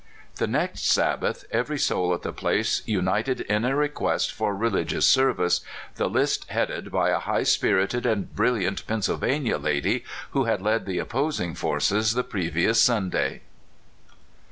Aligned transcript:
The 0.37 0.47
next 0.47 0.87
Sabbath 0.91 1.45
every 1.51 1.77
soul 1.77 2.11
at 2.15 2.23
the 2.23 2.33
place 2.33 2.81
united 2.87 3.41
in 3.41 3.63
a 3.65 3.75
request 3.75 4.31
for 4.33 4.49
a 4.49 4.55
religious 4.55 5.05
service, 5.05 5.61
the 5.93 6.09
list 6.09 6.49
headed 6.49 6.91
by 6.91 7.11
a 7.11 7.19
high 7.19 7.43
spirited 7.43 8.07
and 8.07 8.33
brilliant 8.35 8.87
Pennsylvania 8.87 9.59
lady 9.59 10.03
who 10.31 10.45
had 10.45 10.59
led 10.59 10.87
the 10.87 10.97
opposing 10.97 11.53
forces 11.53 12.13
the 12.15 12.23
previous 12.23 12.81
Sunday. 12.81 13.41